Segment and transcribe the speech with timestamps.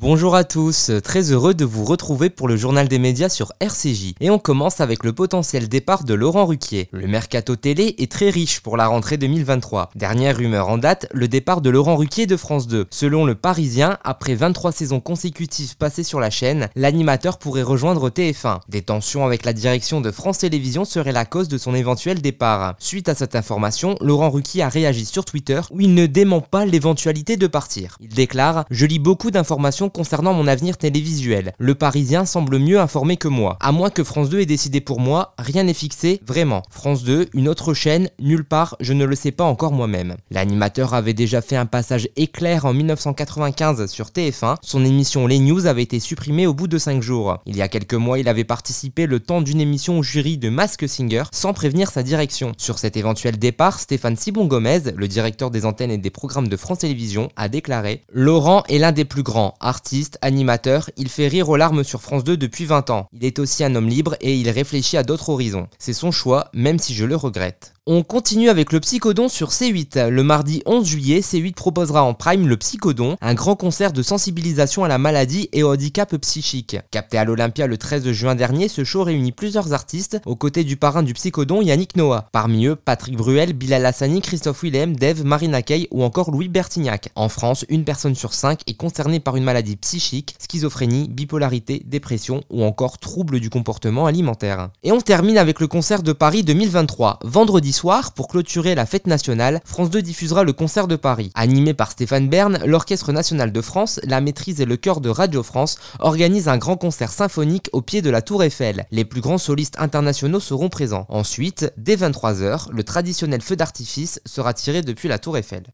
[0.00, 4.14] Bonjour à tous, très heureux de vous retrouver pour le journal des médias sur RCJ.
[4.20, 6.88] Et on commence avec le potentiel départ de Laurent Ruquier.
[6.90, 9.90] Le mercato télé est très riche pour la rentrée 2023.
[9.96, 12.86] Dernière rumeur en date, le départ de Laurent Ruquier de France 2.
[12.88, 18.60] Selon le Parisien, après 23 saisons consécutives passées sur la chaîne, l'animateur pourrait rejoindre TF1.
[18.70, 22.74] Des tensions avec la direction de France Télévisions seraient la cause de son éventuel départ.
[22.78, 26.64] Suite à cette information, Laurent Ruquier a réagi sur Twitter où il ne dément pas
[26.64, 27.98] l'éventualité de partir.
[28.00, 31.52] Il déclare «Je lis beaucoup d'informations concernant mon avenir télévisuel.
[31.58, 33.58] Le Parisien semble mieux informé que moi.
[33.60, 36.62] À moins que France 2 ait décidé pour moi, rien n'est fixé, vraiment.
[36.70, 40.16] France 2, une autre chaîne, nulle part, je ne le sais pas encore moi-même.
[40.30, 44.56] L'animateur avait déjà fait un passage éclair en 1995 sur TF1.
[44.62, 47.38] Son émission Les News avait été supprimée au bout de 5 jours.
[47.46, 50.48] Il y a quelques mois, il avait participé le temps d'une émission au jury de
[50.48, 52.52] Mask Singer sans prévenir sa direction.
[52.56, 56.56] Sur cet éventuel départ, Stéphane Sibon Gomez, le directeur des antennes et des programmes de
[56.56, 61.48] France Télévisions, a déclaré Laurent est l'un des plus grands, artiste, animateur, il fait rire
[61.48, 63.08] aux larmes sur France 2 depuis 20 ans.
[63.14, 65.68] Il est aussi un homme libre et il réfléchit à d'autres horizons.
[65.78, 67.72] C'est son choix, même si je le regrette.
[67.86, 70.08] On continue avec le Psychodon sur C8.
[70.08, 74.84] Le mardi 11 juillet, C8 proposera en prime le Psychodon, un grand concert de sensibilisation
[74.84, 76.76] à la maladie et au handicap psychique.
[76.90, 80.76] Capté à l'Olympia le 13 juin dernier, ce show réunit plusieurs artistes aux côtés du
[80.76, 82.28] parrain du Psychodon Yannick Noah.
[82.32, 87.08] Parmi eux, Patrick Bruel, Bilal Hassani, Christophe Willem, Dave, Marina Kay ou encore Louis Bertignac.
[87.14, 92.44] En France, une personne sur cinq est concernée par une maladie psychique, schizophrénie, bipolarité, dépression
[92.50, 94.68] ou encore troubles du comportement alimentaire.
[94.82, 97.20] Et on termine avec le concert de Paris 2023.
[97.24, 101.30] Vendredi soir, pour clôturer la fête nationale, France 2 diffusera le concert de Paris.
[101.34, 105.42] Animé par Stéphane Bern, l'Orchestre national de France, la maîtrise et le chœur de Radio
[105.42, 108.86] France organisent un grand concert symphonique au pied de la Tour Eiffel.
[108.90, 111.06] Les plus grands solistes internationaux seront présents.
[111.08, 115.64] Ensuite, dès 23h, le traditionnel feu d'artifice sera tiré depuis la Tour Eiffel.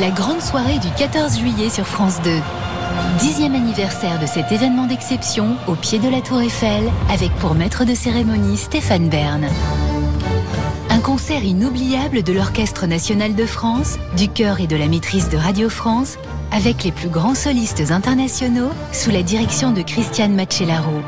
[0.00, 2.30] La grande soirée du 14 juillet sur France 2.
[3.18, 7.84] Dixième anniversaire de cet événement d'exception au pied de la Tour Eiffel avec pour maître
[7.84, 9.48] de cérémonie Stéphane Bern.
[11.18, 15.68] Concert inoubliable de l'Orchestre national de France, du chœur et de la maîtrise de Radio
[15.68, 16.16] France,
[16.52, 21.02] avec les plus grands solistes internationaux sous la direction de Christiane Macellaro.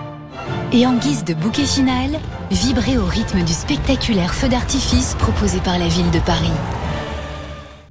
[0.72, 2.18] Et en guise de bouquet final,
[2.50, 6.50] vibrez au rythme du spectaculaire feu d'artifice proposé par la ville de Paris.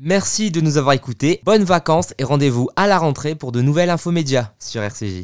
[0.02, 3.92] Merci de nous avoir écoutés, bonnes vacances et rendez-vous à la rentrée pour de nouvelles
[3.92, 5.16] infomédias sur RCJ.